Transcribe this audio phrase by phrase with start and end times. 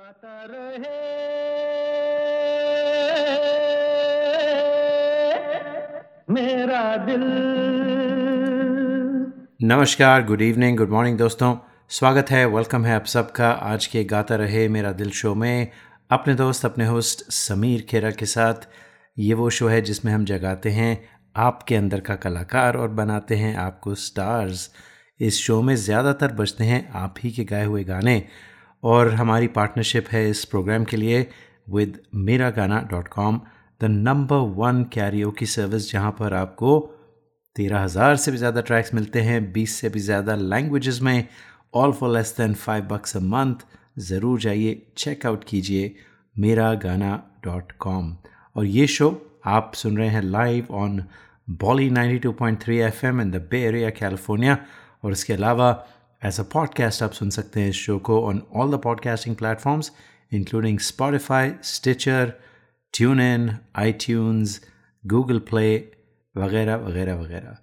[0.00, 0.98] गाता रहे।
[6.30, 7.24] मेरा दिल।
[9.62, 11.54] नमस्कार गुड इवनिंग गुड मॉर्निंग दोस्तों।
[11.90, 15.70] स्वागत है वेलकम है आप सबका। आज के गाता रहे मेरा दिल शो में
[16.10, 18.68] अपने दोस्त, अपने होस्ट समीर खेरा के साथ।
[19.16, 20.92] ये वो शो है जिसमें हम जगाते हैं
[21.38, 24.70] आपके अंदर का कलाकार और बनाते हैं आपको स्टार्स
[25.20, 28.22] इस शो में ज़्यादातर बजते हैं आप ही के गाए हुए गाने।
[28.82, 31.26] और हमारी पार्टनरशिप है इस प्रोग्राम के लिए
[31.70, 33.40] विद मेरा गाना dot com
[33.80, 36.78] the number one Cairo की सर्विस जहाँ पर आपको
[37.56, 41.28] तेरह हज़ार से भी ज़्यादा ट्रैक्स मिलते हैं, बीस से भी ज़्यादा लैंग्वेजेस में
[41.74, 43.66] all for less than five bucks a month
[43.98, 45.94] ज़रूर जाइए चेकआउट कीजिए
[46.38, 48.16] मेरा गाना डॉट कॉम
[48.56, 49.10] और ये शो
[49.46, 51.04] आप सुन रहे हैं live on
[51.50, 54.56] Bolly 92.3 F M in the Bay Area California
[55.04, 55.86] और इसके अलावा
[56.24, 59.90] एज अ पॉडकास्ट आप सुन सकते हैं इस शो को on all the podcasting platforms
[60.32, 62.32] including Spotify Stitcher
[63.20, 63.56] TuneIn
[63.92, 64.60] iTunes
[65.04, 65.76] Google Play
[66.36, 67.56] वगैरह वगैरह वगैरह।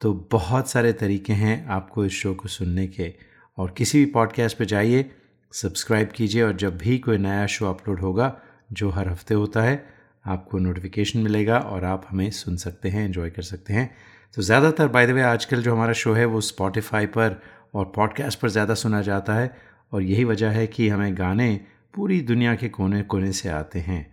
[0.00, 3.12] तो बहुत सारे तरीके हैं आपको इस शो को सुनने के।
[3.58, 5.10] और किसी भी पॉडकास्ट पे जाइए
[5.52, 8.36] सब्सक्राइब कीजिए और जब भी कोई नया शो अपलोड होगा,
[8.72, 9.84] जो हर हफ़्ते होता है,
[10.26, 13.90] आपको नोटिफिकेशन मिलेगा और आप हमें सुन सकते हैं एंजॉय कर सकते हैं।
[14.36, 17.42] तो ज़्यादातर बाय द वे आजकल जो हमारा शो है, वो स्पॉटिफाई पर
[17.74, 19.54] और पॉडकास्ट पर ज़्यादा सुना जाता है
[19.92, 21.54] और यही वजह है कि हमें गाने
[21.94, 24.06] पूरी दुनिया के कोने कोने से आते हैं।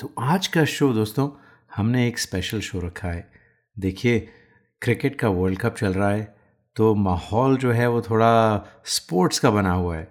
[0.00, 1.28] तो आज का शो दोस्तों,
[1.76, 3.28] हमने एक स्पेशल शो रखा है।
[3.76, 4.18] देखिए
[4.82, 6.32] क्रिकेट का वर्ल्ड कप चल रहा है
[6.76, 8.32] तो माहौल जो है वो थोड़ा
[8.86, 10.08] स्पोर्ट्स का बना हुआ है।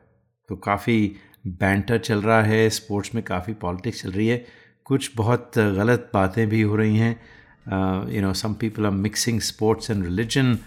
[0.50, 1.16] तो काफ़ी
[1.48, 4.46] बैंटर चल रहा है स्पोर्ट्स में काफ़ी पॉलिटिक्स चल रही है।
[4.86, 9.92] कुछ बहुत गलत बातें भी हो रही हैं। You know some people are mixing sports
[9.92, 10.58] and religion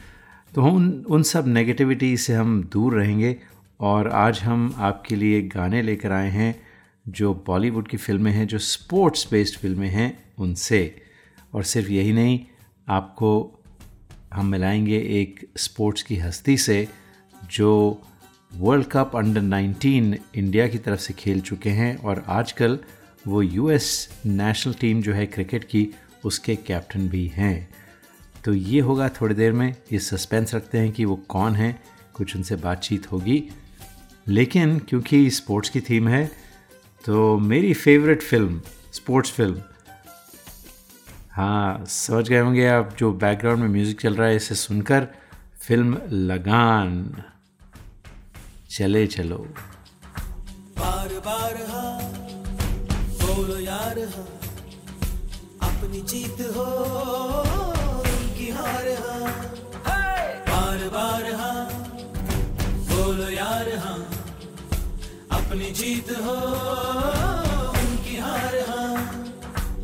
[0.56, 3.36] तो उन उन सब नेगेटिविटी से हम दूर रहेंगे
[3.80, 6.62] और आज हम आपके लिए गाने लेकर आए हैं
[7.08, 11.02] जो बॉलीवुड की फ़िल्में हैं, जो स्पोर्ट्स बेस्ड फ़िल्में हैं उनसे।
[11.54, 12.40] और सिर्फ़ यही नहीं,
[12.88, 13.60] आपको
[14.34, 16.88] हम मिलाएँगे एक स्पोर्ट्स की हस्ती से
[17.50, 18.02] जो
[18.54, 22.78] वर्ल्ड कप अंडर 19 इंडिया की तरफ़ से खेल चुके हैं और आजकल
[23.26, 25.88] वो यूएस नेशनल टीम जो है क्रिकेट की,
[26.24, 27.75] उसके कैप्टन भी हैं।
[28.46, 31.70] तो ये होगा थोड़ी देर में, ये सस्पेंस रखते हैं कि वो कौन है,
[32.14, 33.42] कुछ उनसे बातचीत होगी।
[34.28, 36.24] लेकिन क्योंकि स्पोर्ट्स की थीम है
[37.04, 38.60] तो मेरी फेवरेट फ़िल्म
[38.92, 39.62] स्पोर्ट्स फ़िल्म
[41.32, 45.08] हाँ समझ गए होंगे आप, जो बैकग्राउंड में म्यूज़िक चल रहा है, इसे सुनकर
[45.58, 47.22] फ़िल्म लगान।
[48.70, 49.38] चले चलो।
[50.78, 51.98] बार बार हाँ
[53.22, 54.26] बोलो यार हाँ
[55.70, 57.85] अपनी जीत हो।
[58.56, 59.30] हार हाँ।
[60.48, 61.64] बार बार हाँ।
[62.90, 63.98] बोलो यार हाँ।
[65.30, 66.36] अपनी जीत हो,
[67.80, 68.96] उनकी हार हाँ।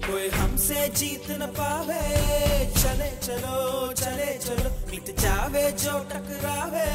[0.07, 2.03] कोई हमसे जीत न पावे।
[2.83, 6.87] चले चलो चले चलो। मिट जावे जो टकरावे।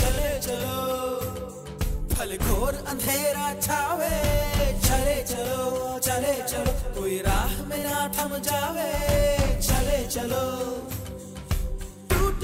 [0.00, 0.76] चले चलो।
[2.14, 4.14] फल घोर अंधेरा छावे।
[4.86, 8.90] चले चलो चले चलो। कोई राह में ना थम जावे।
[9.60, 10.44] चले चलो।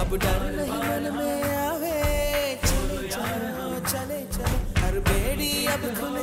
[0.00, 1.94] अब डर नहीं मन में आवे।
[2.64, 6.16] चले चले चले चलो हर बेड़ी अब खुल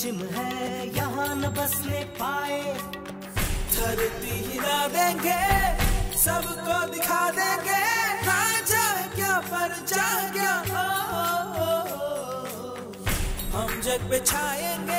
[0.00, 2.60] पश्चिम है यहाँ न बसने पाए।
[3.76, 5.40] धरती हिला देंगे
[6.16, 7.82] सबको दिखा देंगे।
[8.24, 10.54] ना जा क्या पर जा क्या?
[10.70, 12.00] हो, हो, हो।
[13.52, 14.89] हम जग बिछाएँगे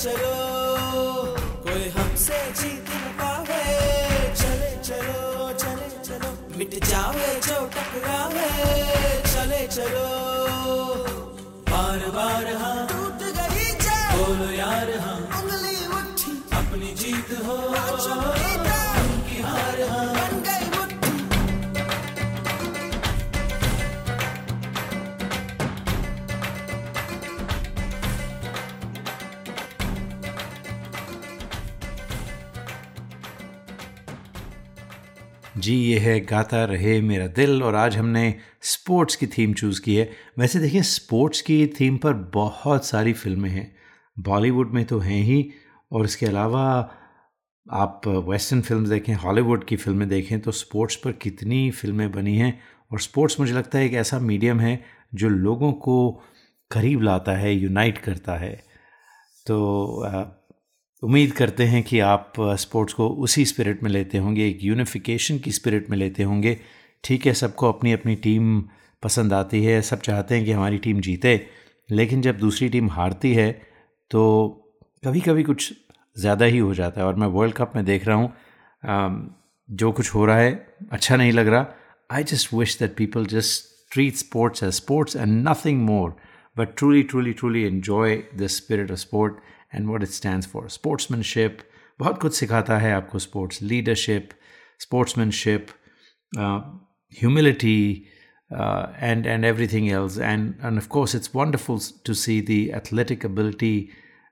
[0.00, 0.34] चले चलो
[1.64, 3.58] कोई हमसे जीत न पावे।
[4.40, 8.48] चले चलो चले चलो मिट जावे जो टकरावे।
[9.32, 10.06] चले चलो
[11.70, 13.68] बार बार हाँ टूट गई
[14.16, 17.58] बोलो यार हाँ उंगली उठी। अपनी जीत हो।
[35.60, 38.22] जी, ये है गाता रहे मेरा दिल और आज हमने
[38.62, 40.08] स्पोर्ट्स की थीम चूज़ की है।
[40.38, 43.70] वैसे देखिए, स्पोर्ट्स की थीम पर बहुत सारी फ़िल्में हैं।
[44.16, 45.50] बॉलीवुड में तो हैं ही
[45.92, 46.62] और इसके अलावा
[47.66, 52.58] आप वेस्टर्न फ़िल्म देखें, हॉलीवुड की फ़िल्में देखें तो स्पोर्ट्स पर कितनी फ़िल्में बनी हैं
[52.92, 54.80] और स्पोर्ट्स मुझे लगता है एक ऐसा मीडियम है
[55.14, 56.10] जो लोगों को
[56.70, 58.54] करीब लाता है, यूनाइट करता है।
[59.46, 60.39] तो
[61.02, 65.52] उम्मीद करते हैं कि आप स्पोर्ट्स को उसी स्पिरिट में लेते होंगे, एक यूनिफिकेशन की
[65.52, 66.56] स्पिरिट में लेते होंगे।
[67.04, 68.60] ठीक है, सबको अपनी अपनी टीम
[69.02, 71.46] पसंद आती है, सब चाहते हैं कि हमारी टीम जीते,
[71.88, 73.50] लेकिन जब दूसरी टीम हारती है
[74.10, 74.22] तो
[75.02, 75.72] कभी कभी कुछ
[76.16, 78.32] ज़्यादा ही हो जाता है। और मैं वर्ल्ड कप में देख रहा हूँ
[79.68, 80.52] जो कुछ हो रहा है
[80.92, 81.66] अच्छा नहीं लग रहा।
[82.10, 86.14] I just wish that people just treat sports as sports and nothing more
[86.56, 89.36] but truly truly truly enjoy the spirit of sport
[89.72, 90.68] and what it stands for.
[90.68, 91.62] Sportsmanship,
[91.98, 94.30] बहुत कुछ सिखाता है आपको sports leadership
[94.80, 95.66] sportsmanship
[98.50, 103.24] uh, and and everything else and and of course it's wonderful to see the athletic
[103.24, 103.90] ability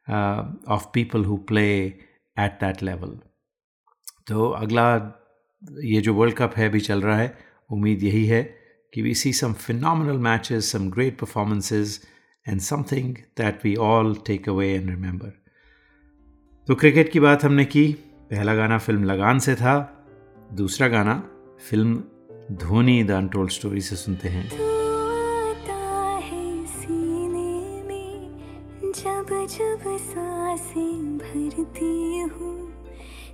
[0.08, 1.96] uh, of people who play
[2.36, 3.16] at that level
[4.26, 4.86] तो अगला
[5.84, 7.36] ये जो world cup है अभी चल रहा है
[7.72, 8.42] उम्मीद यही है
[8.94, 12.00] कि we see some phenomenal matches some great performances
[12.48, 15.32] and something that we all take away and remember
[16.68, 17.86] तो क्रिकेट की बात हमने की।
[18.30, 19.74] पहला गाना फ़िल्म लगान से था।
[20.52, 21.14] दूसरा गाना
[21.68, 22.02] film
[22.58, 24.48] Dhoni the untold story से सुनते हैं।
[28.98, 32.56] जब जब साँसें भरती हूँ।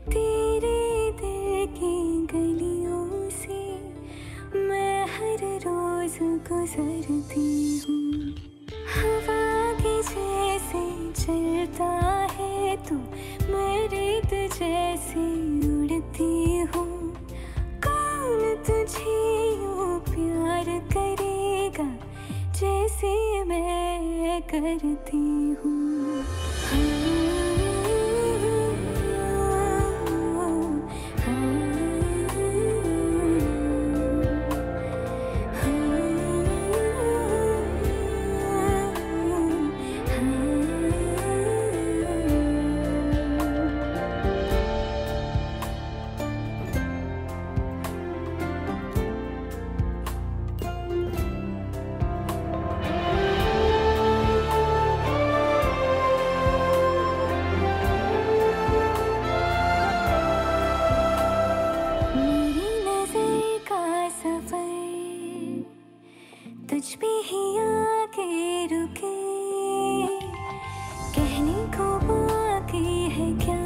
[0.06, 1.96] तेरे दिल की
[2.32, 3.60] गलियों से
[4.58, 6.18] मैं हर रोज
[6.48, 8.43] गुजरती हूँ।
[8.96, 10.82] हवा के जैसे
[11.22, 11.90] चलता
[12.32, 12.96] है तू
[13.52, 15.24] मैं रेत जैसे
[15.68, 17.14] उड़ती हूँ।
[17.86, 19.16] कौन तुझे
[19.62, 21.88] यू प्यार करेगा
[22.60, 25.24] जैसे मैं करती
[25.62, 26.24] हूँ?
[68.14, 70.06] आके रुके।
[71.14, 73.64] कहने को बाकी है क्या?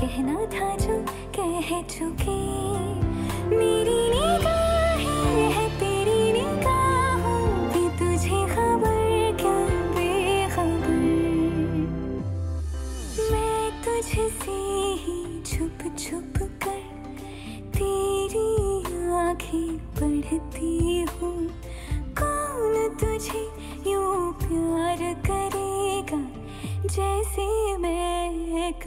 [0.00, 1.04] कहना था जो
[1.36, 2.38] कह चुके।
[3.56, 4.07] मेरी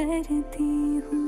[0.01, 0.63] करती
[1.07, 1.20] हूँ।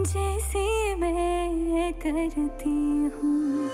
[0.00, 2.70] जैसे मैं करती
[3.14, 3.70] हूँ।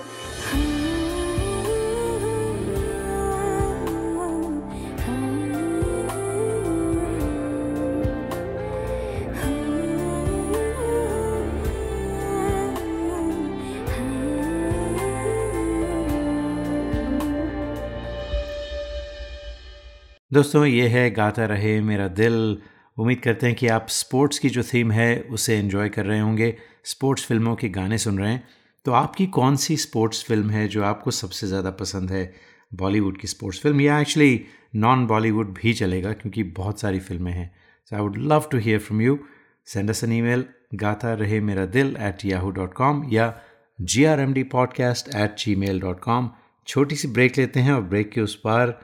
[20.32, 22.58] दोस्तों ये है गाता रहे मेरा दिल।
[22.98, 26.54] उम्मीद करते हैं कि आप स्पोर्ट्स की जो थीम है, उसे एंजॉय कर रहे होंगे।
[26.84, 28.46] स्पोर्ट्स फ़िल्मों के गाने सुन रहे हैं।
[28.86, 32.32] तो आपकी कौन सी स्पोर्ट्स फ़िल्म है जो आपको सबसे ज़्यादा पसंद है?
[32.74, 34.40] बॉलीवुड की स्पोर्ट्स फ़िल्म या एक्चुअली
[34.76, 37.50] नॉन बॉलीवुड भी चलेगा, क्योंकि बहुत सारी फ़िल्में हैं।
[37.90, 39.18] So I would love to hear from you
[39.66, 43.32] send us an email Gaata Rahe Mera Dil at Yahoo dot com या
[43.78, 46.30] G R M D podcast at Gmail dot com
[46.68, 48.78] छोटी सी ब्रेक लेते हैं और ब्रेक के उस पार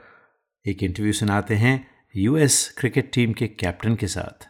[0.65, 1.75] एक interview सुनाते हैं।
[2.16, 4.46] यूएस क्रिकेट टीम के कैप्टन के साथ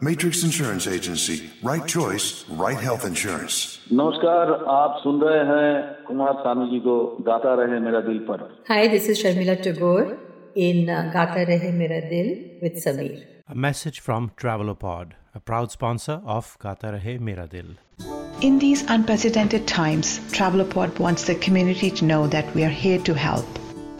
[0.00, 1.50] Matrix Insurance Agency.
[1.62, 3.78] Right choice, right health insurance.
[3.92, 6.96] नमस्कार आप सुन रहे हैं कुमार सानू जी को
[7.28, 10.18] गाता रहे मेरा दिल पर Hi, this is Sharmila Tagore
[10.66, 12.28] in uh, Gata Rahe Mera Dil
[12.62, 13.22] with Sameer.
[13.48, 17.74] A message from Travelopod, a proud sponsor of Gata Rahe Mera Dil.
[18.42, 23.14] In these unprecedented times, Travelopod wants the community to know that we are here to
[23.14, 23.46] help.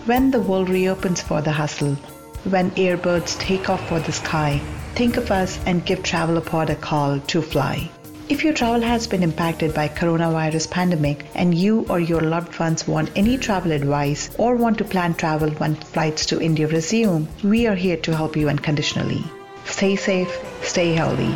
[0.04, 1.96] When the world reopens for the hustle,
[2.43, 4.59] when airbirds take off for the sky,
[4.95, 7.89] think of us and give Travelopod a call to fly.
[8.29, 12.87] If your travel has been impacted by coronavirus pandemic and you or your loved ones
[12.87, 17.67] want any travel advice or want to plan travel when flights to India resume, we
[17.67, 19.23] are here to help you unconditionally.
[19.65, 21.35] Stay safe, stay healthy.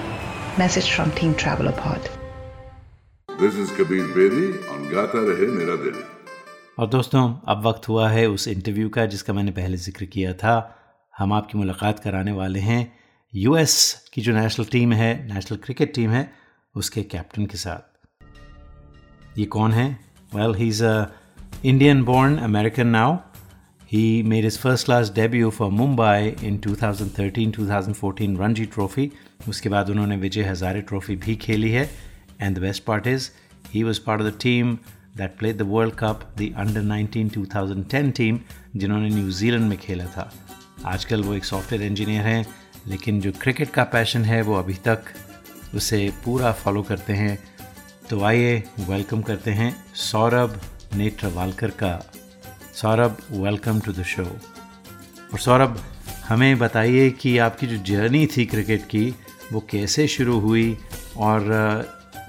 [0.57, 2.09] Message from Team Travelopod.
[3.39, 6.03] This is Kabir Bedi on Gata Rahe Mera Dil.
[6.79, 10.55] और दोस्तों अब वक्त हुआ है उस interview का जिसका मैंने पहले जिक्र किया था
[11.15, 12.81] हम आपकी मुलाकात कराने वाले हैं।
[13.33, 13.75] यूएस
[14.13, 16.31] की जो नेशनल टीम है नेशनल क्रिकेट टीम है,
[16.75, 19.87] उसके कैप्टन के साथ। ये कौन है?
[20.31, 21.07] Well he is a
[21.65, 23.15] Indian born American now
[23.91, 29.11] he made his first class debut for Mumbai in 2013-2014 Ranji trophy
[29.49, 31.89] उसके बाद उन्होंने विजय हज़ारे ट्रॉफी भी खेली है।
[32.41, 33.29] And the best part is
[33.73, 34.75] he was part of the team
[35.17, 38.39] that played the world cup the under 19 2010 team
[38.75, 40.31] जिन्होंने New Zealand में खेला था।
[40.85, 42.45] आजकल वो एक सॉफ्टवेयर इंजीनियर हैं,
[42.87, 45.05] लेकिन जो क्रिकेट का पैशन है वो अभी तक
[45.75, 47.37] उसे पूरा फॉलो करते हैं।
[48.09, 50.59] तो आइए वेलकम करते हैं सौरभ
[50.95, 51.93] नेत्रवालकर का।
[52.73, 55.79] Saurabh welcome to the show और सौरभ,
[56.27, 59.15] हमें बताइए कि आपकी जो जर्नी थी क्रिकेट की,
[59.53, 60.77] वो कैसे शुरू हुई?
[61.17, 61.51] और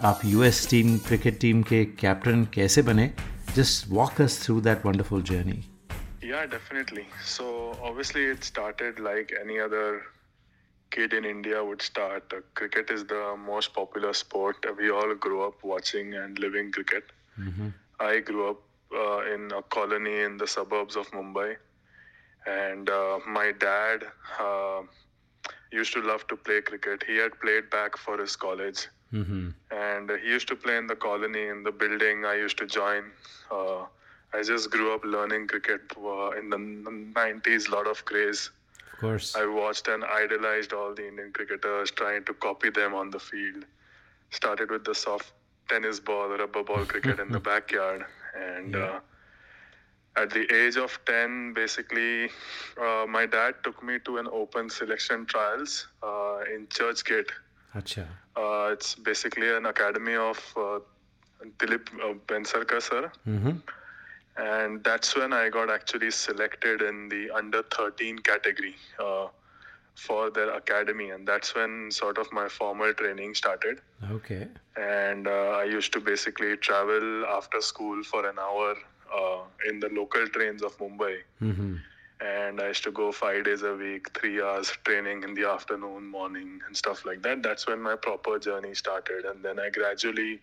[0.03, 3.11] आप यूएस टीम क्रिकेट टीम के कैप्टन कैसे बने?
[3.57, 5.64] Just walk us through that wonderful journey
[6.27, 7.07] Yeah, definitely.
[7.25, 10.03] So obviously it started like any other
[10.91, 12.33] kid in India would start.
[12.33, 14.57] Uh, cricket is the most popular sport.
[14.79, 17.05] We all grew up watching and living cricket.
[18.01, 18.61] I grew up
[18.95, 21.57] uh, in a colony in the suburbs of Mumbai,
[22.47, 24.05] and uh, my dad
[24.41, 24.83] uh,
[25.73, 27.05] used to love to play cricket.
[27.07, 28.89] He had played back for his college,
[29.71, 32.25] and he used to play in the colony in the building.
[32.25, 33.05] I used to join.
[34.35, 38.51] I just grew up learning cricket uh, in the 90s, lot of craze.
[38.93, 39.37] Of course.
[39.37, 43.65] I watched and idolized all the Indian cricketers, trying to copy them on the field.
[44.31, 45.33] Started with the soft
[45.69, 48.05] tennis ball, rubber ball cricket in the backyard.
[48.35, 49.01] And yeah.
[50.17, 52.31] uh, at the age of 10, basically,
[52.81, 57.31] uh, my dad took me to an open selection trials uh, in Churchgate.
[57.75, 58.07] Achha.
[58.37, 60.79] Uh, it's basically an academy of uh,
[61.59, 61.89] Dilip
[62.27, 63.12] Vengsarkar sir.
[63.27, 63.59] Mm-hmm
[64.37, 69.29] and that's when I got actually selected in the under 13 category uh,
[69.94, 73.81] for their academy, and that's when sort of my formal training started.
[74.11, 74.46] Okay.
[74.77, 78.77] And uh, I used to basically travel after school for an hour
[79.14, 81.18] uh, in the local trains of Mumbai.
[81.40, 81.77] Mm-hmm.
[82.20, 86.07] And I used to go five days a week, three hours training in the afternoon,
[86.07, 87.42] morning, and stuff like that.
[87.42, 89.25] That's when my proper journey started.
[89.25, 90.40] And then I gradually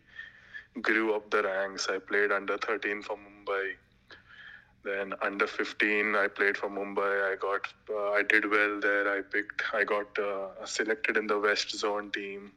[0.81, 1.87] grew up the ranks.
[1.89, 3.73] I played under 13 for Mumbai
[4.83, 7.31] then under 15, I played for Mumbai.
[7.31, 9.17] I got, uh, I did well there.
[9.17, 12.51] I picked, I got uh, selected in the West Zone team.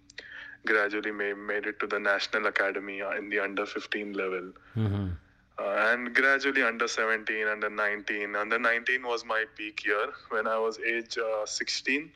[0.65, 4.53] Gradually made, made it to the National Academy uh, in the under 15 level.
[4.77, 5.11] Mm-hmm.
[5.59, 10.59] Uh, and gradually under 17 under 19 under 19 was my peak year when i
[10.59, 12.11] was age uh, 16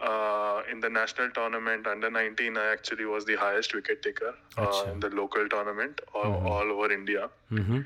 [0.00, 4.84] uh, in the national tournament under 19 i actually was the highest wicket taker uh,
[4.92, 6.46] in the local tournament all, mm-hmm.
[6.46, 7.80] all over india mm-hmm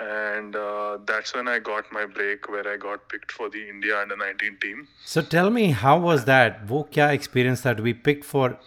[0.00, 4.00] and uh, that's when I got my break where I got picked for the India
[4.00, 4.88] under 19 team.
[5.04, 6.66] So tell me, how was that?
[6.66, 8.58] Wo experience that we picked for,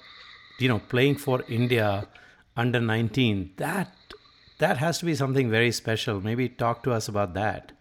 [0.60, 2.08] you know, playing for India
[2.56, 3.54] under 19?
[3.58, 3.96] That
[4.60, 6.22] that has to be something very special.
[6.22, 7.72] Maybe talk to us about that.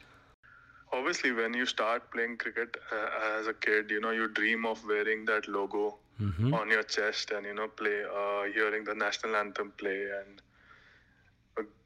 [0.93, 4.83] Obviously, when you start playing cricket uh, as a kid, you know you dream of
[4.87, 6.55] wearing that logo mm-hmm.
[6.55, 10.43] on your chest and you know play, uh, hearing the national anthem play and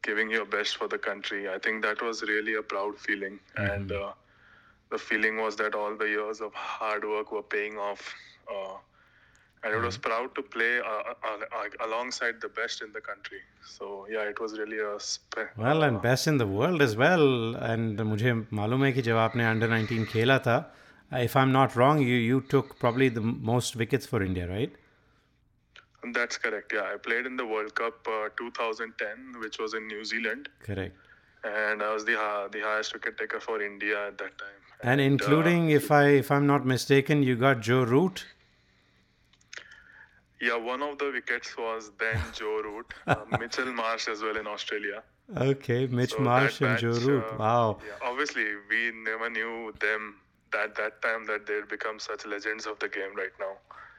[0.04, 1.49] giving your best for the country.
[1.49, 3.39] I think that was really a proud feeling.
[3.56, 4.12] And uh,
[4.89, 8.13] the feeling was that all the years of hard work were paying off.
[8.51, 8.77] Uh,
[9.63, 13.38] and it was proud to play uh, uh, uh, alongside the best in the country.
[13.63, 17.56] So, yeah, it was really a spe- Well, and best in the world as well.
[17.56, 20.58] And मुझे मालूम है कि जब आपने under 19 खेला था,
[21.13, 24.73] if I'm not wrong, you you took probably the most wickets for India, right?
[26.12, 26.72] That's correct.
[26.74, 30.94] Yeah, I played in the World Cup uh, 2010, which was in New Zealand, Correct.
[31.44, 34.61] and I was the hi- the highest wicket taker for India at that time.
[34.82, 38.24] And including, if I if I'm not mistaken, you got Joe Root.
[40.40, 44.46] Yeah, one of the wickets was then Joe Root, uh, Mitchell Marsh as well in
[44.46, 45.02] Australia.
[45.37, 47.24] Okay, Mitch So Marsh and Joe Root.
[47.32, 47.78] uh, wow.
[47.85, 50.16] Yeah, obviously, we never knew them
[50.62, 53.54] at that time that they'd become such legends of the game right now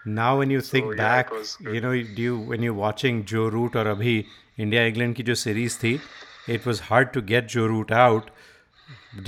[0.06, 3.26] now when you think so, back yeah, was, you know do you when you're watching
[3.26, 4.26] joe root or abhi
[4.58, 6.00] india england ki jo series thi
[6.48, 8.30] it was hard to get joe root out.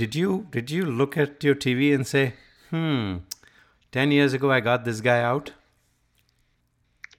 [0.00, 2.34] Did you did you look at your tv and say
[2.70, 3.16] hmm
[3.92, 5.50] 10 years ago i got this guy out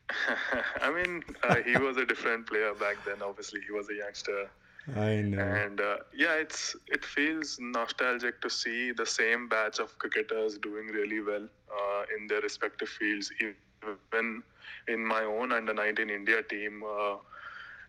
[0.82, 3.62] i mean uh, he was a different player back then obviously.
[3.68, 4.50] He was a youngster.
[4.88, 5.42] I know.
[5.42, 10.88] And uh, yeah, it's it feels nostalgic to see the same batch of cricketers doing
[10.88, 11.48] really well
[11.80, 13.32] uh, in their respective fields.
[13.40, 14.44] Even
[14.88, 17.16] in my own under 19 India team, uh,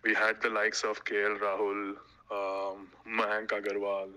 [0.05, 1.97] we had the likes of KL Rahul,
[2.31, 4.09] um, Mayank Agarwal,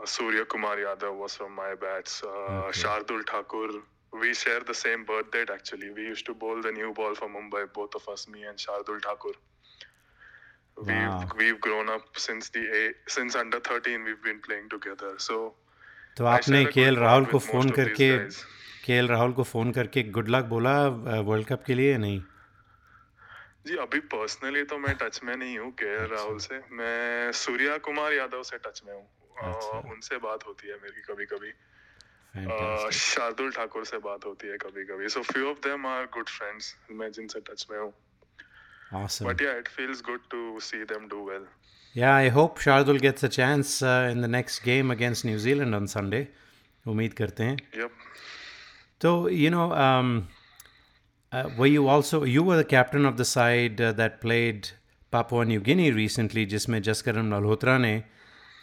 [0.00, 3.68] uh, Surya Kumar Yadav was from my batch, uh, Shardul Thakur.
[4.12, 5.90] We share the same birth date actually.
[5.90, 9.02] We used to bowl the new ball for Mumbai, both of us, me and Shardul
[9.02, 9.32] Thakur.
[10.78, 10.90] Wow.
[10.90, 15.12] We've we've grown up since the a- since under 13 we've been playing together.
[15.18, 15.50] So
[16.16, 18.18] तो आपने के good Rahul को phone करके.
[18.86, 20.88] के राहुल को phone करके good luck बोला
[21.20, 22.22] world cup के लिए नहीं?
[23.66, 28.12] जी अभी पर्सनली तो मैं टच में नहीं हूँ के राहुल से। मैं सूर्या कुमार
[28.12, 29.08] यादव से टच में हूँ।
[29.38, 31.52] अ, उनसे बात होती है मेरी कभी कभी
[32.92, 36.76] शार्दुल ठाकुर से बात होती है कभी कभी so few of them are good friends
[36.90, 38.03] मैं जिनसे टच में हूँ।
[38.93, 39.27] Awesome.
[39.27, 41.45] बट या it feels good to see them do well
[41.95, 45.77] Yeah, I hope Shardul gets a chance uh, in the next game against New Zealand
[45.77, 46.19] on Sunday.
[46.87, 47.91] उम्मीद करते हैं Yep.
[49.03, 50.11] So, you know, um,
[51.31, 54.69] uh, were you also, you were the captain of the side uh, that played
[55.11, 57.93] Papua New Guinea recently, जिसमें जसकरण मल्होत्रा ने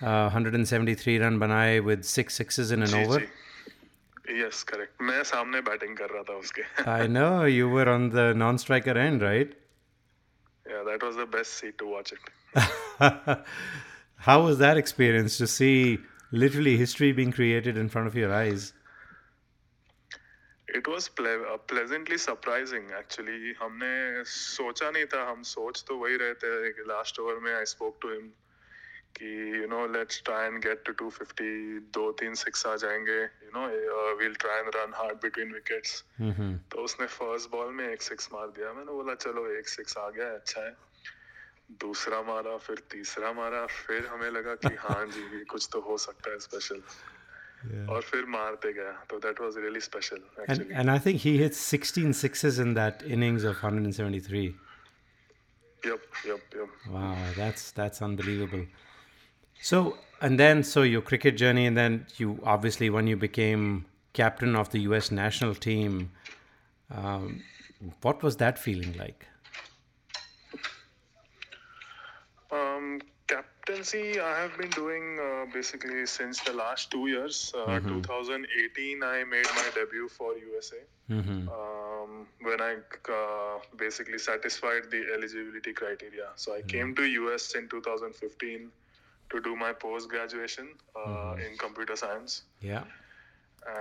[0.03, 3.21] uh, 173 run बनाए with six sixes in an ji, over.
[4.45, 6.63] Yes correct मैं सामने batting कर रहा था उसके
[6.97, 9.53] I know you were on the non-striker end, right?
[10.67, 12.21] yeah that was the best seat to watch it
[14.27, 15.99] How was that experience to see
[16.33, 18.73] literally history being created in front of your eyes?
[20.77, 26.73] It was pleasantly surprising actually हमने सोचा नहीं था हम सोच तो वही रहे थे
[26.73, 28.31] कि लास्ट ओवर में आई स्पोक टू हिम
[29.18, 31.50] कि you know let's try and get to 250
[31.98, 33.66] दो तीन सिक्स आ जाएँगे you know
[34.22, 36.04] we'll try and run hard between wickets.
[36.72, 40.10] तो उसने फ़र्स्ट बॉल में एक सिक्स मार दिया मैंने बोला चलो एक सिक्स आ
[40.18, 40.76] गया अच्छा है
[41.86, 46.32] दूसरा मारा फिर तीसरा मारा फिर हमें लगा कि हाँ जी कुछ तो हो सकता
[46.32, 46.84] है स्पेशल
[47.64, 47.90] Yeah.
[47.94, 51.58] और फिर मारते गया तो that was really special actually and I think he hit
[51.58, 54.40] 16 sixes in that innings of 173.
[55.84, 56.80] Yep, yep, yep.
[56.96, 58.64] Wow, that's that's unbelievable.
[59.62, 64.56] So and then so your cricket journey, and then you obviously when you became captain
[64.56, 65.12] of the U.S.
[65.12, 66.12] national team,
[66.90, 67.44] um,
[68.02, 69.28] what was that feeling like?
[72.52, 77.54] Um, captaincy, I have been doing uh, basically since the last two years.
[77.56, 77.88] Uh, Mhm.
[78.04, 80.82] 2018, I made my debut for USA.
[81.10, 81.48] Mhm.
[81.48, 82.74] Um, when I
[83.20, 86.30] uh, basically satisfied the eligibility criteria.
[86.36, 88.72] So I came to US in 2015
[89.32, 92.44] to do my post graduation uh, in computer science.
[92.62, 92.84] Yeah.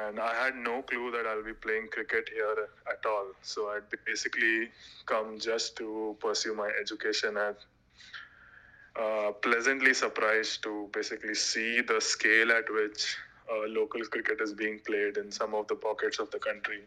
[0.06, 3.28] and I had no clue that I'll be playing cricket here at all.
[3.42, 4.70] So I'd basically
[5.06, 7.56] come just to pursue my education and
[8.96, 13.16] uh, pleasantly surprised to basically see the scale at which
[13.50, 16.82] uh, local cricket is being played in some of the pockets of the country.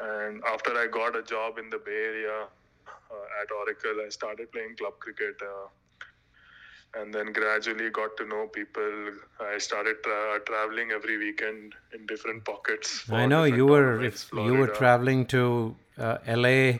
[0.00, 4.52] And after I got a job in the Bay Area uh, at Oracle, I started
[4.52, 5.36] playing club cricket.
[6.96, 9.10] And then gradually got to know people.
[9.40, 13.04] I started tra- traveling every weekend in different pockets.
[13.10, 16.78] I know you were if you were traveling to uh, LA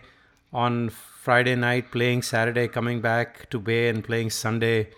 [0.52, 4.90] on Friday night, playing Saturday, coming back to Bay and playing Sunday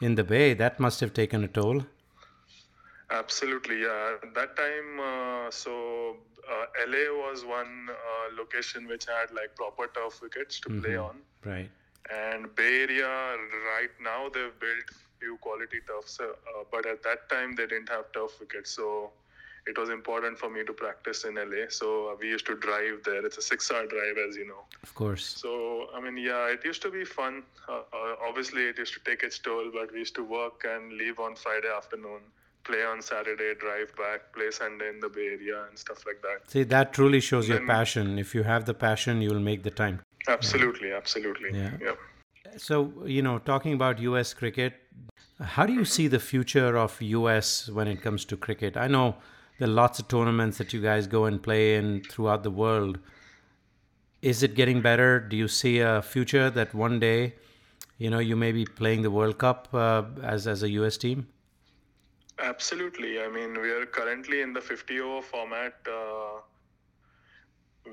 [0.00, 0.54] in the Bay.
[0.54, 1.84] That must have taken a toll.
[3.10, 4.16] Absolutely, yeah.
[4.22, 6.16] At that time, uh, so
[6.50, 11.04] uh, LA was one uh, location which had like proper turf wickets to play Mhm.
[11.08, 11.16] on.
[11.44, 11.70] Right.
[12.10, 17.28] And Bay Area, right now, they've built few quality turfs, uh, uh, but at that
[17.30, 18.70] time they didn't have turf wickets.
[18.72, 19.10] So
[19.66, 21.66] it was important for me to practice in LA.
[21.68, 23.24] So uh, we used to drive there.
[23.24, 24.64] It's a six-hour drive, as you know.
[24.82, 25.24] Of course.
[25.24, 27.44] So I mean, yeah, it used to be fun.
[27.68, 30.92] Uh, uh, obviously, it used to take its toll, but we used to work and
[30.92, 32.20] leave on Friday afternoon,
[32.64, 36.50] play on Saturday, drive back, play Sunday in the Bay Area and stuff like that.
[36.50, 38.18] See, that truly shows your passion.
[38.18, 40.00] If you have the passion, you'll make the time.
[40.28, 41.50] Absolutely, absolutely.
[41.52, 41.72] Yeah.
[41.80, 41.98] Yep.
[42.56, 44.74] So, you know, talking about US cricket,
[45.40, 48.76] how do you see the future of US when it comes to cricket?
[48.76, 49.16] I know
[49.58, 52.98] there are lots of tournaments that you guys go and play in throughout the world.
[54.22, 55.18] is it getting better?
[55.18, 57.34] Do you see a future that one day,
[57.98, 61.26] you know, you may be playing the World Cup uh, as as a US team?
[62.42, 63.22] Absolutely.
[63.22, 65.74] I mean, we are currently in the 50 over format.
[65.86, 66.40] Uh,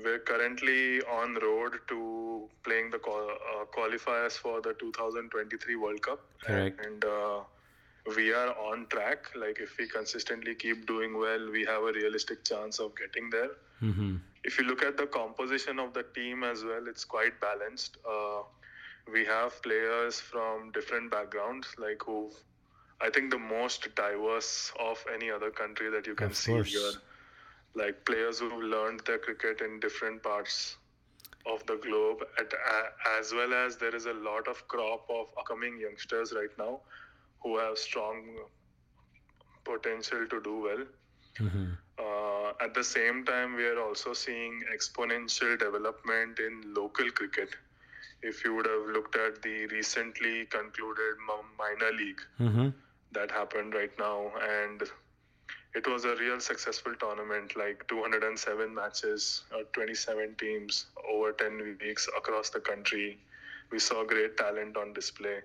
[0.04, 6.20] we're currently on road to playing the qual- uh, qualifiers for the 2023 World Cup.
[6.42, 6.84] Correct.
[6.84, 7.40] And uh,
[8.16, 9.26] we are on track.
[9.36, 13.50] Like, if we consistently keep doing well, we have a realistic chance of getting there.
[13.82, 14.16] Mm-hmm.
[14.42, 17.98] If you look at the composition of the team as well, it's quite balanced.
[18.08, 18.42] Uh,
[19.12, 22.30] we have players from different backgrounds, like who
[23.00, 26.72] I think the most diverse of any other country that you can Of see course.
[26.72, 26.92] here.
[27.74, 30.76] Like players who have learned their cricket in different parts
[31.46, 32.52] of the globe, at,
[33.18, 36.80] as well as there is a lot of crop of upcoming youngsters right now
[37.42, 38.36] who have strong
[39.64, 40.84] potential to do well.
[41.38, 41.66] Mm-hmm.
[41.98, 47.50] Uh, at the same time, we are also seeing exponential development in local cricket.
[48.22, 51.14] If you would have looked at the recently concluded
[51.58, 52.68] minor league Mm-hmm.
[53.12, 54.82] That happened right now, and
[55.74, 62.08] it was a real successful tournament like 207 matches, uh, 27 teams over 10 weeks
[62.16, 63.18] across the country.
[63.70, 65.40] We saw great talent on display.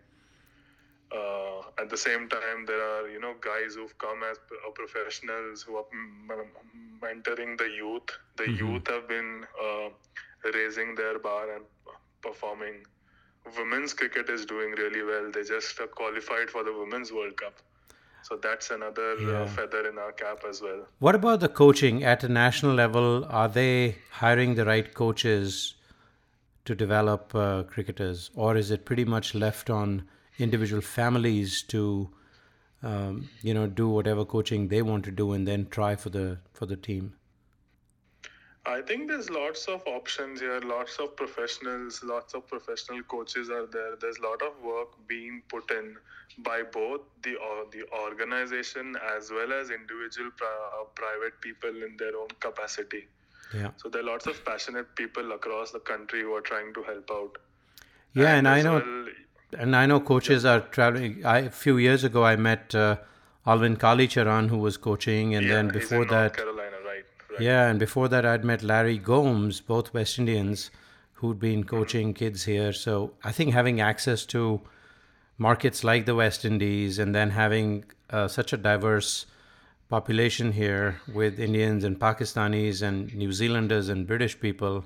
[1.12, 5.62] Uh, at the same time, there are you know guys who've come as uh, professionals
[5.62, 8.10] who are m- m- mentoring the youth.
[8.38, 8.58] The Mhm.
[8.64, 9.90] youth have been uh,
[10.54, 11.66] raising their bar and
[12.22, 12.84] performing.
[13.58, 15.32] Women's cricket is doing really well.
[15.32, 17.54] They just uh, qualified for the Women's World Cup,
[18.24, 19.42] so that's another Yeah.
[19.44, 20.86] uh, feather in our cap as well.
[21.00, 23.26] What about the coaching at a national level?
[23.26, 25.76] Are they hiring the right coaches
[26.66, 30.04] to develop uh, cricketers, or is it pretty much left on
[30.40, 32.10] individual families to,
[32.84, 36.40] um, you know, do whatever coaching they want to do and then try for the
[36.54, 37.14] for the team?
[38.68, 43.68] I think there's lots of options here, lots of professionals, lots of professional coaches are
[43.68, 43.96] there.
[44.02, 45.96] There's a lot of work being put in
[46.40, 51.96] by both the or the organization as well as individual pri- uh, private people in
[51.98, 53.08] their own capacity.
[53.54, 53.70] Yeah.
[53.78, 57.12] So there are lots of passionate people across the country who are trying to help
[57.12, 57.38] out.
[58.14, 59.08] Yeah, and, I know, well-
[59.60, 61.24] and I know coaches are traveling.
[61.24, 62.98] I, a few years ago, I met uh,
[63.46, 66.65] Alvin Kalicharan, who was coaching, and yeah, then before that, Carolina,
[67.36, 67.44] right?
[67.44, 70.72] yeah, and before that, I'd met Larry Gomes, both West Indians,
[71.14, 72.74] who'd been coaching kids here.
[72.74, 74.62] So I think having access to
[75.38, 79.26] markets like the West Indies, and then having uh, such a diverse
[79.90, 84.86] population here with Indians and Pakistanis and New Zealanders and British people,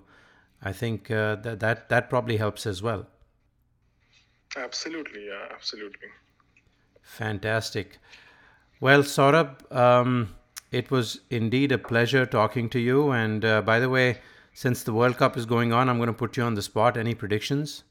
[0.62, 3.08] I think uh, that that that probably helps as well.
[4.58, 6.10] Absolutely, yeah, absolutely.
[7.02, 7.98] Fantastic.
[8.82, 10.36] Well, Saurabh, um,
[10.72, 13.12] it was indeed a pleasure talking to you.
[13.12, 14.20] And uh, by the way,
[14.54, 16.98] since the World Cup is going on, I'm going to put you on the spot.
[16.98, 17.84] Any predictions?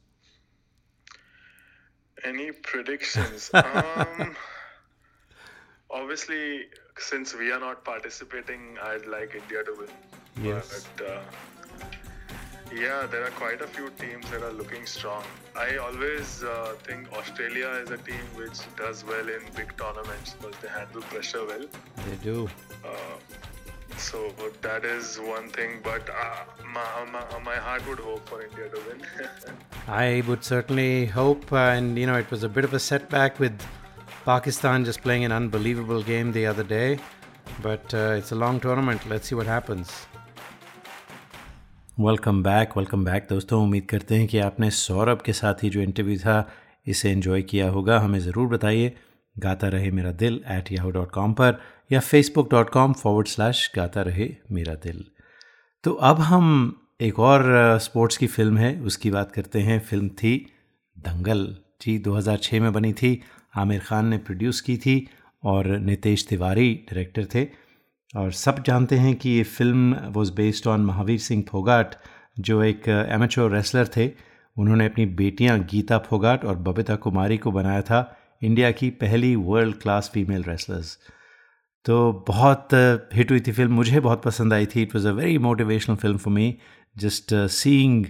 [2.24, 3.50] Any predictions?
[3.54, 4.36] um,
[5.90, 6.66] obviously,
[6.98, 9.88] since we are not participating, I'd like India to win.
[10.42, 10.86] Yes.
[10.96, 11.20] But uh,
[12.74, 15.22] yeah, there are quite a few teams that are looking strong.
[15.56, 20.54] I always uh, think Australia is a team which does well in big tournaments because
[20.60, 21.66] they handle pressure well.
[22.06, 22.48] They do.
[22.84, 22.90] Uh,
[23.96, 28.68] so that is one thing, but uh, my, my, my heart would hope for India
[28.68, 29.02] to win.
[29.88, 31.52] I would certainly hope.
[31.52, 33.60] Uh, and, you know, it was a bit of a setback with
[34.24, 36.98] Pakistan just playing an unbelievable game the other day.
[37.62, 39.08] But uh, it's a long tournament.
[39.08, 39.90] Let's see what happens.
[42.00, 45.80] Welcome back welcome back दोस्तों उम्मीद करते हैं कि आपने सौरभ के साथ ही जो
[45.80, 46.36] interview था
[46.94, 48.94] इसे एंजॉय किया होगा हमें ज़रूर बताइए
[49.46, 51.58] गाता Rahe Mera Dil at Yahoo dot com पर
[51.92, 55.04] या Facebook dot com forward slash Gaata Rahe Mera दिल।
[55.84, 57.42] तो अब हम एक और
[57.78, 60.52] स्पोर्ट्स की फ़िल्म है, उसकी बात करते हैं। फ़िल्म थी
[60.98, 63.22] दंगल। जी 2006 में बनी थी।
[63.56, 65.08] आमिर खान ने प्रोड्यूस की थी
[65.44, 67.48] और नितेश तिवारी डायरेक्टर थे।
[68.16, 71.94] और सब जानते हैं कि ये film was based on Mahavir Singh Phogat,
[72.40, 74.10] जो एक एमेचोर रेसलर थे।
[74.58, 79.76] उन्होंने अपनी बेटियाँ गीता फोगाट और बबीता कुमारी को बनाया था। इंडिया की पहली वर्ल्ड
[79.76, 80.98] क्लास फीमेल रेसलर्स
[81.84, 82.68] तो बहुत
[83.14, 86.16] हिट हुई थी फ़िल्म मुझे बहुत पसंद आई थी। It was a very motivational film
[86.16, 86.56] for me
[86.96, 88.06] just seeing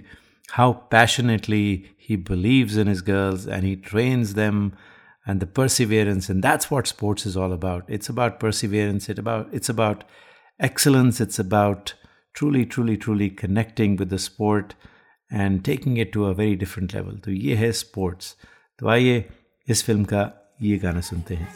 [0.49, 4.71] how passionately he believes in his girls and he trains them
[5.27, 9.55] and the perseverance in that's what sports is all about it's about perseverance it about
[9.55, 10.03] it's about
[10.59, 11.89] excellence it's about
[12.35, 14.73] truly truly truly connecting with the sport
[15.31, 18.35] and taking it to a very different level तो ये है sports
[18.79, 19.25] तो आइए
[19.67, 20.29] इस film का
[20.61, 21.47] ये गाना सुनते हैं।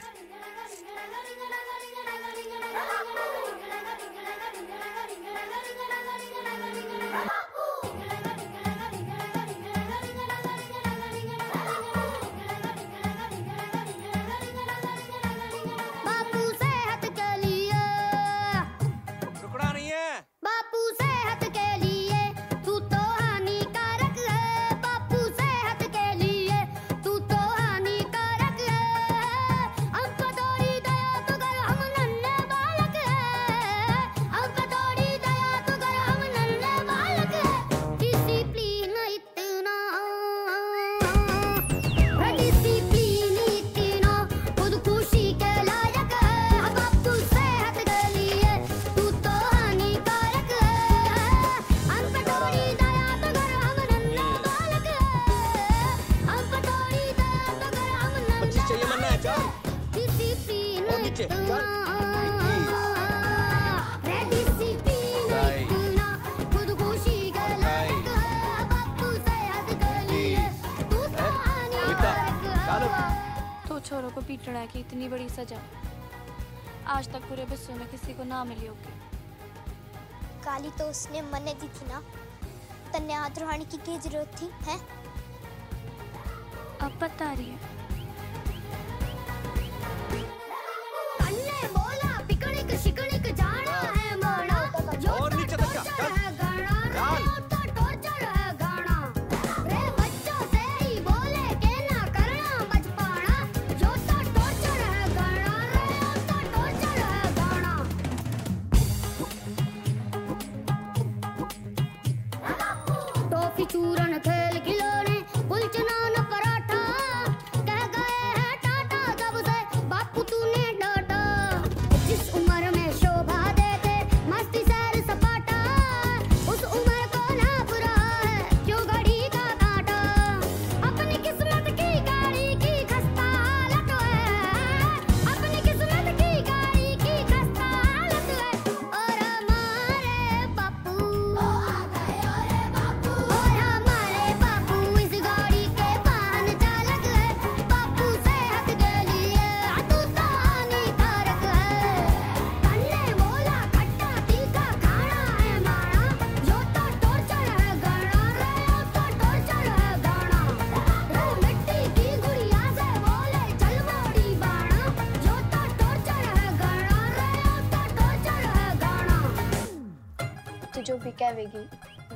[86.93, 87.82] अब बता रही है।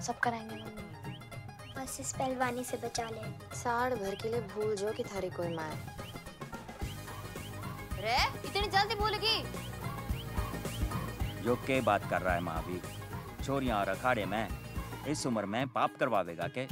[0.07, 0.83] सब कराएँगे मम्मी
[1.77, 5.53] बस इस पहलवानी से बचा ले। साल भर के लिए भूल जो कि थारी कोई
[5.55, 5.95] माँ है।
[8.01, 8.15] रे
[8.49, 9.43] इतनी जल्दी भूलगी।
[11.43, 12.79] जो के बात कर रहा है माँ भी
[13.43, 14.47] छोरियाँ और अखाड़े में
[15.07, 16.67] इस उम्र में पाप करवा देगा के?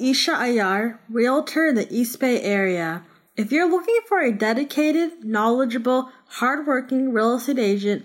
[0.00, 3.04] Isha Ayar, realtor in the East Bay area.
[3.36, 8.04] If you're looking for a dedicated, knowledgeable, hardworking real estate agent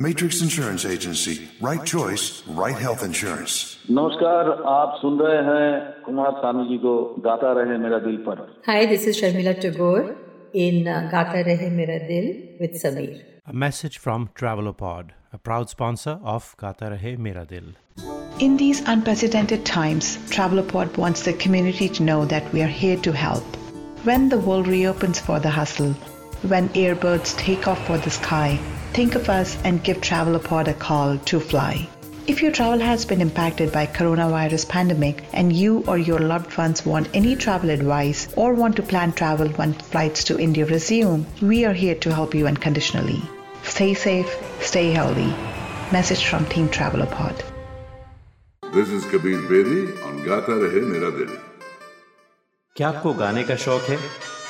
[0.00, 1.48] Matrix Insurance Agency.
[1.60, 3.78] Right choice, right health insurance.
[3.90, 6.92] Namaskar, आप सुन रहे हैं कुमार सानू को
[7.24, 10.14] गाता रहे मेरा दिल पर Hi, this is Sharmila Tagore
[10.52, 12.30] in uh, Gata Rahe Mera Dil
[12.60, 13.18] with Sameer.
[13.44, 17.74] A message from Travelopod, a proud sponsor of Gata Rahe Mera Dil.
[18.38, 23.10] In these unprecedented times, Travelopod wants the community to know that we are here to
[23.10, 23.42] help.
[24.04, 25.94] When the world reopens for the hustle,
[26.54, 28.60] when airbirds take off for the sky,
[28.92, 31.88] think of us and give Travelopod a call to fly.
[32.26, 36.84] If your travel has been impacted by coronavirus pandemic and you or your loved ones
[36.84, 41.64] want any travel advice or want to plan travel when flights to India resume, we
[41.64, 43.22] are here to help you unconditionally.
[43.62, 45.32] Stay safe, stay healthy.
[45.90, 47.42] Message from Team Travelopod
[48.74, 51.30] This is Kabir Bedi on Gata Rahe Mera Dil.
[52.76, 53.96] क्या आपको गाने का शौक है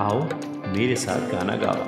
[0.00, 0.20] आओ
[0.74, 1.82] मेरे साथ गाना गाओ।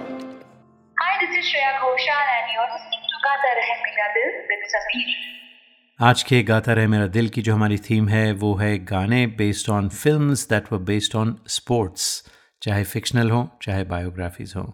[0.97, 5.15] Hi, this is Shreya Ghoshal and you're listening to Gata Rahe Mera Dil with Sameer.
[6.01, 9.71] आज के गाता रहे मेरा दिल की जो हमारी थीम है वो है गाने based
[9.71, 12.07] on films that were based on sports
[12.63, 14.67] चाहे फिक्शनल हो चाहे बायोग्राफीज हो।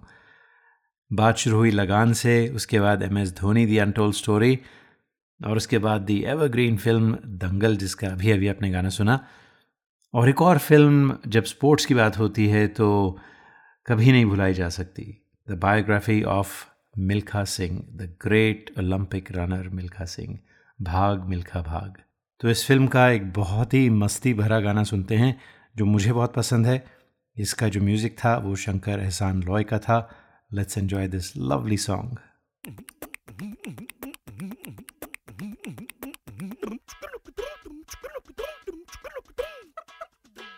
[1.11, 4.59] बात शुरू हुई लगान से उसके बाद M S Dhoni the untold story
[5.41, 9.25] और उसके बाद दी एवरग्रीन फ़िल्म दंगल जिसका अभी अभी आपने गाना सुना।
[10.15, 13.19] और एक और फ़िल्म, जब स्पोर्ट्स की बात होती है तो
[13.87, 15.03] कभी नहीं भुलाई जा सकती।
[15.47, 16.65] The biography of
[16.99, 20.39] Milkha Singh the great Olympic runner Milkha Singh
[20.79, 21.97] Bhaag Milkha Bhaag.
[22.41, 25.39] तो इस फ़िल्म का एक बहुत ही मस्ती भरा गाना सुनते हैं,
[25.77, 26.85] जो मुझे बहुत पसंद है।
[27.37, 30.09] इसका जो म्यूज़िक था, वो शंकर एहसान लॉय का था।
[30.51, 32.19] Let's enjoy this lovely song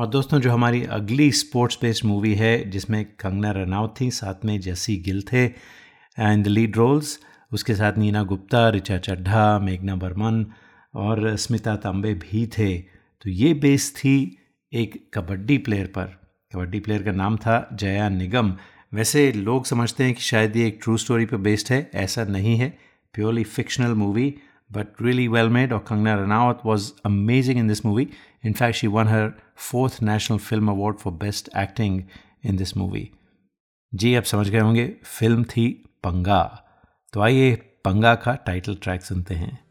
[0.00, 4.58] और दोस्तों जो हमारी अगली स्पोर्ट्स बेस्ड मूवी है जिसमें कंगना रनौत थी साथ में
[4.60, 7.18] जैसी गिल थे एंड द लीड रोल्स
[7.52, 10.44] उसके साथ नीना गुप्ता ऋचा चड्ढा मेघना बर्मन
[10.94, 12.76] और स्मिता तांबे भी थे
[13.24, 14.14] तो ये बेस थी
[14.72, 16.12] एक कबड्डी प्लेयर पर
[16.52, 18.52] कबड्डी प्लेयर का नाम था जया निगम
[18.94, 22.56] वैसे लोग समझते हैं कि शायद ये एक ट्रू स्टोरी पर बेस्ड है ऐसा नहीं
[22.56, 22.68] है
[23.14, 24.34] purely fictional movie
[24.70, 25.72] but really well made.
[25.72, 28.10] Or Kangna Ranaut was amazing in this movie.
[28.42, 29.06] In fact, she won
[29.56, 32.02] fourth national film award for best acting
[32.44, 33.10] in this movie.
[33.94, 35.68] जी, आप समझ गए होंगे, film थी
[36.04, 36.62] पंगा।
[37.12, 39.65] तो आइए पंगा का टाइटल ट्रैक सुनते हैं।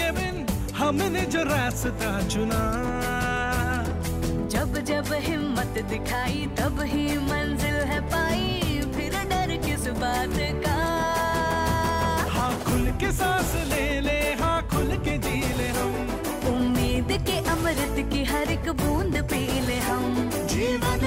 [0.00, 2.62] के बिन हमने जो रास्ता चुना।
[4.54, 10.36] जब जब हिम्मत दिखाई तब ही मंजिल है पाई। फिर डर किस बात
[10.66, 10.76] का?
[12.34, 15.92] हाँ खुल के सांस ले ले हाँ खुल के जी ले हम।
[16.54, 21.06] उम्मीद के अमृत की हर एक बूंद पी ले हम। जीवन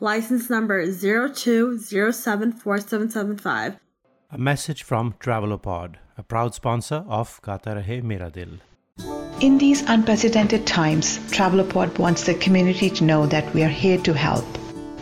[0.00, 3.80] License number 02074775.
[4.30, 8.60] A message from Travelopod, a proud sponsor of Gata Rahe Mera Dil.
[9.40, 14.12] In these unprecedented times, Travelopod wants the community to know that we are here to
[14.12, 14.44] help.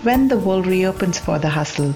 [0.02, 1.92] When the world reopens for the hustle,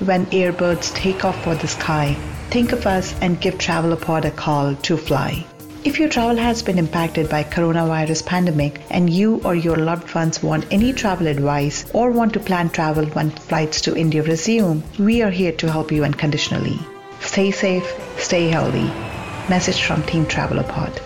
[0.00, 2.14] when airbirds take off for the sky,
[2.50, 5.44] think of us and give Travelopod a call to fly.
[5.84, 10.42] If your travel has been impacted by coronavirus pandemic and you or your loved ones
[10.42, 15.20] want any travel advice or want to plan travel when flights to India resume, we
[15.20, 16.78] are here to help you unconditionally.
[17.20, 18.86] Stay safe, stay healthy.
[19.50, 20.98] Message from Team Travelopod.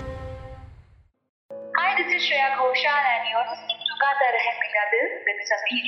[1.50, 5.86] Hi, this is Shreya Ghoshal and you're listening to Gata Rahe Mera Dil with Sameer.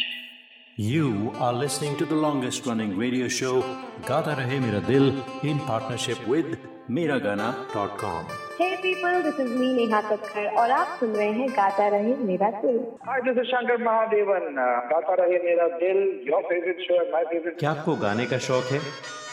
[0.77, 3.63] You are listening to the longest running radio show,
[4.05, 8.50] Gata Rahe Mera Dil, in partnership with Meragana.com.
[8.61, 12.51] Hey people, this is me Neha Kakkar और आप सुन रहे हैं गाता रहे मेरा
[12.51, 14.49] दिल। Hi, this is Shankar Mahadevan.
[14.65, 16.01] Uh, गाता रहे मेरा दिल,
[16.31, 17.59] your favorite show my favorite.
[17.59, 18.81] क्या आपको गाने का शौक है?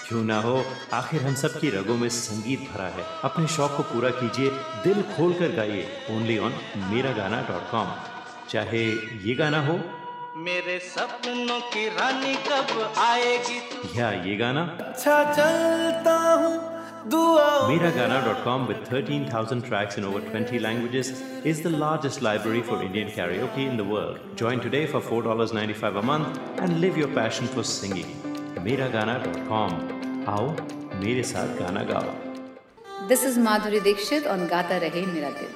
[0.07, 0.63] क्यों ना हो
[0.93, 4.49] आखिर हम सब की रगों में संगीत भरा है। अपने शौक को पूरा कीजिए
[4.83, 6.55] दिल खोल कर गाइए ओनली ऑन
[6.93, 7.91] मेरा गाना डॉट कॉम।
[8.49, 8.85] चाहे
[9.27, 9.79] ये गाना हो।
[10.47, 13.59] मेरे सपनों की रानी कब आएगी?
[13.99, 21.61] या ये गाना। अच्छा चलता हूँ Miragana.com with 13,000 tracks in over 20 languages is
[21.61, 24.19] the largest library for Indian karaoke in the world.
[24.35, 28.09] Join today for $4.95 a month and live your passion for singing.
[28.65, 29.71] Miragana.com.
[30.27, 30.47] आओ
[31.03, 32.15] मेरे साथ गाना गाओ
[33.09, 35.55] This is Madhuri Dixit on गाता रहे मेरा दिल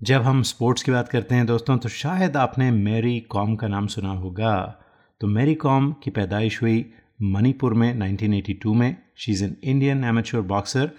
[0.00, 3.86] जब हम sports की बात करते हैं दोस्तों तो शायद आपने मैरी कॉम का नाम
[3.94, 4.56] सुना होगा
[5.20, 6.84] तो मैरी कॉम की पैदाइश हुई
[7.34, 10.91] मणिपुर में 1982 में she is an Indian amateur boxer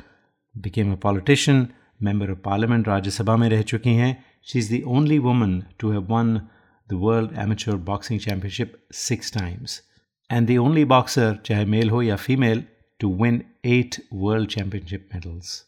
[0.55, 1.67] became a politician
[2.03, 4.13] member of parliament Rajya Sabha में रह चुकी हैं
[4.47, 6.35] she is the only woman to have one
[6.89, 9.81] the world amateur boxing championship six times
[10.31, 12.65] and the only boxer चाहे mail हो या female
[13.01, 15.59] to win at world championship medals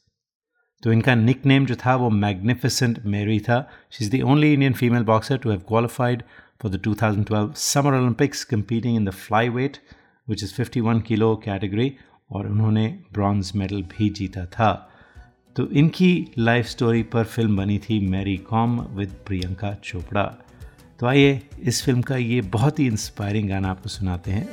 [0.83, 3.59] तो इनका nick name जो था वो मैग्निफिसेंट मेरी था
[3.91, 6.23] she is the only Indian female boxer to have qualified
[6.63, 9.77] for the 2012 summer Olympics competing in the fly wait
[10.29, 11.91] which is 51 kilo category
[12.32, 14.90] और उन्होंने bronze medal भी जीता था।
[15.56, 20.24] तो इनकी लाइफ स्टोरी पर फ़िल्म बनी थी मैरी कॉम विद प्रियंका चोपड़ा।
[21.00, 24.48] तो आइए इस फ़िल्म का ये बहुत ही इंस्पायरिंग गाना आपको सुनाते हैं।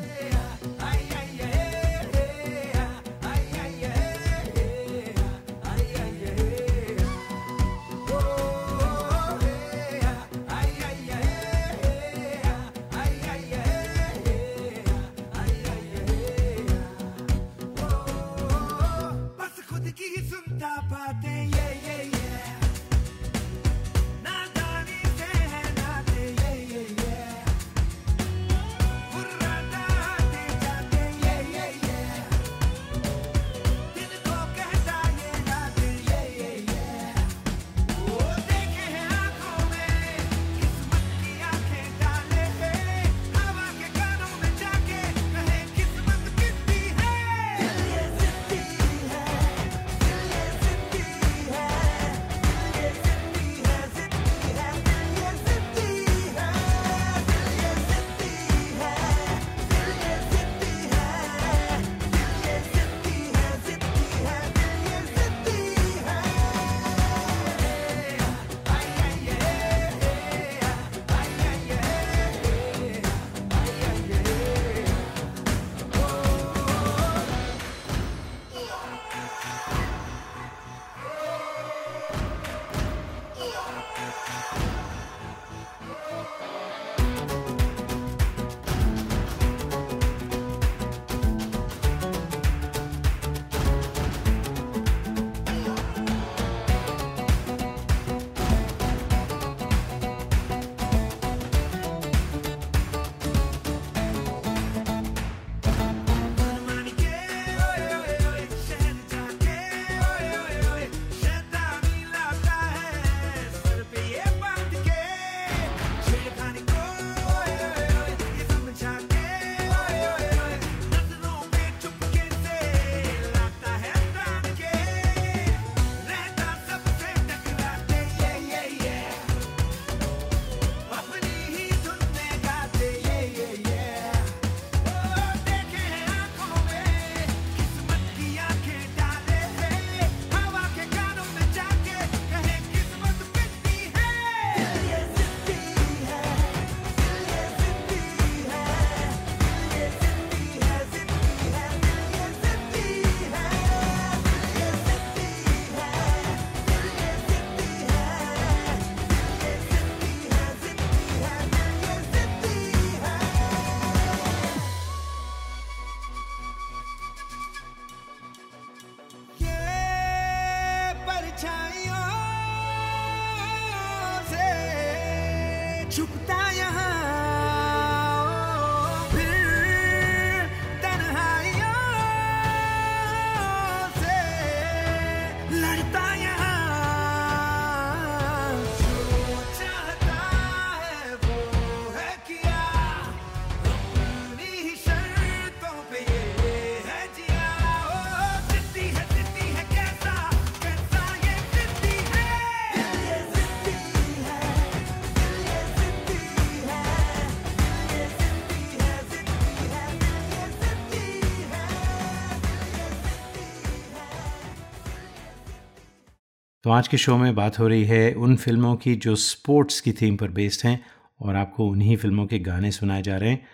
[216.64, 219.92] तो आज के शो में बात हो रही है उन फ़िल्मों की जो स्पोर्ट्स की
[219.92, 220.80] थीम पर बेस्ड हैं
[221.20, 223.46] और आपको उन्हीं फ़िल्मों के गाने सुनाए जा रहे हैं।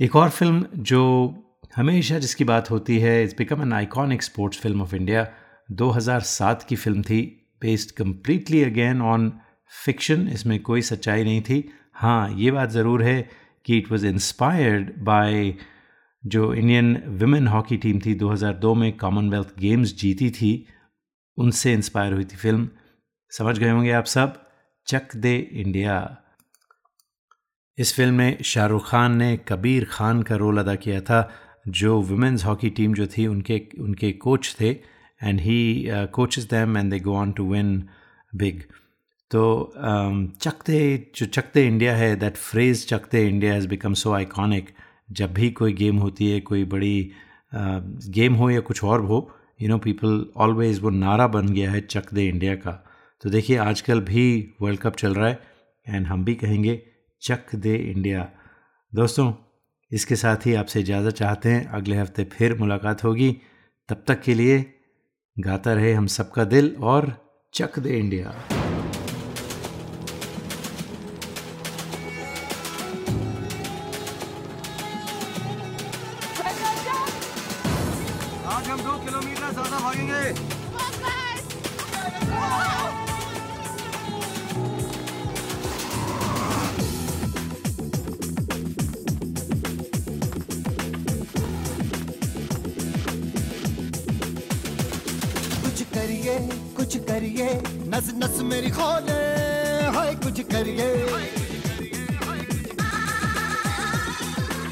[0.00, 1.00] एक और फ़िल्म जो
[1.76, 5.26] हमेशा जिसकी बात होती है it's become an iconic sports film of India
[5.78, 7.22] 2007 की फ़िल्म थी
[7.62, 9.32] based completely again on
[9.84, 11.64] fiction इसमें कोई सच्चाई नहीं थी।
[11.94, 13.20] हाँ ये बात ज़रूर है
[13.66, 15.54] कि इट वॉज़ इंस्पायर्ड बाय
[16.24, 20.66] जो इंडियन विमेन हॉकी टीम थी 2002 में कॉमनवेल्थ गेम्स जीती थी।
[21.38, 22.68] उनसे इंस्पायर हुई थी फ़िल्म
[23.32, 24.40] समझ गए होंगे आप सब?
[24.86, 26.16] चक दे इंडिया
[27.78, 31.30] इस फ़िल्म में शाहरुख खान ने कबीर खान का रोल अदा किया था,
[31.68, 34.70] जो वुमेंस हॉकी टीम जो थी, उनके उनके कोच थे
[35.22, 37.88] and he coaches them and they go on to win
[38.34, 38.62] big
[39.30, 39.72] तो
[40.40, 40.78] चकते
[41.16, 44.70] जो चकते इंडिया है that phrase Chak De India has become so iconic
[45.10, 47.10] जब भी कोई गेम होती है, कोई बड़ी
[48.08, 49.30] गेम हो या कुछ और हो
[49.60, 52.72] यू नो पीपल ऑलवेज वो नारा बन गया है चक दे इंडिया का।
[53.22, 55.38] तो देखिए, आजकल भी वर्ल्ड कप चल रहा है
[55.86, 56.80] एंड हम भी कहेंगे
[57.22, 58.28] चक दे इंडिया।
[58.92, 59.32] दोस्तों,
[59.92, 63.30] इसके साथ ही आपसे इजाज़त चाहते हैं। अगले हफ़्ते फिर मुलाकात होगी।
[63.88, 64.64] तब तक के लिए
[65.36, 67.12] गाता रहे हम सबका दिल और
[67.54, 68.34] चक दे इंडिया।
[98.18, 99.18] नस मेरी खोले,
[99.94, 100.86] हाय कुछ करिए।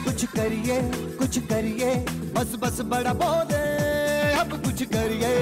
[0.05, 0.81] कुछ करिए
[1.19, 1.95] कुछ करिए,
[2.35, 3.63] बस बस बड़ा बोले,
[4.35, 5.33] अब कुछ करिए।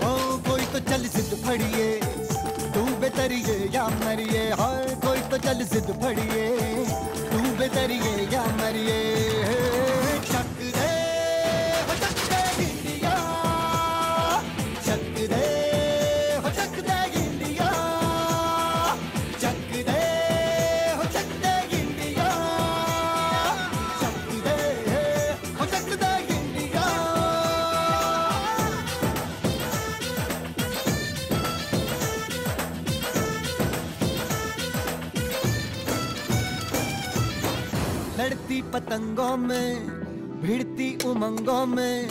[0.00, 0.10] ओ,
[0.48, 1.90] कोई तो चल सिद्ध फड़िए,
[2.74, 6.81] तू बेतरिए, या मरिए, हाय, कोई तो चल सिद्ध फड़िए।
[38.52, 42.08] लड़ती पतंगों में, भिड़ती उमंगों में,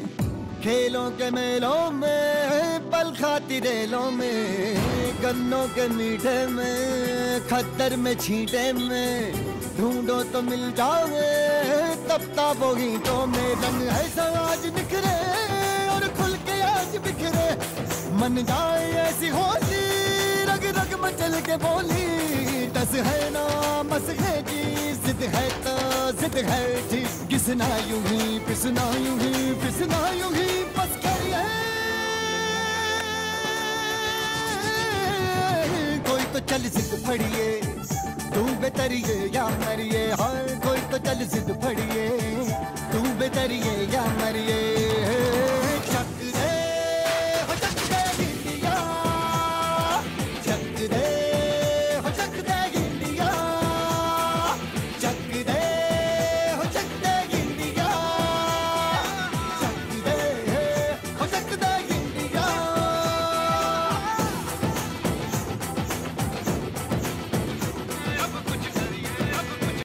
[0.63, 8.71] खेलों के मेलों में, पल खाती रेलों में, गन्नों के मीठे में खतर में छींटे
[8.73, 9.33] में,
[9.77, 11.29] ढूंढो तो मिल जाओगे
[12.09, 15.17] तब ताबो गीतों में, रंग ऐसा आज निखरे
[15.93, 17.49] और खुल के आज बिखरे।
[18.17, 19.85] मन जाए ऐसी होली
[20.49, 23.45] रग रग मचल के बोली टस है ना,
[23.91, 24.80] मस है जी।
[25.11, 25.71] जिद है तो
[26.19, 29.31] जिद है जी किसना यूँ ही, पिसना यूँ ही,
[29.61, 30.45] पिसना यूँ ही,
[30.77, 31.41] बस करिए
[36.07, 37.49] कोई तो चल जिद फड़िए,
[38.31, 42.07] तू बेतरिए या मरिए, हाय, कोई तो चल जिद फड़िए,
[42.93, 43.75] तू बेतरिए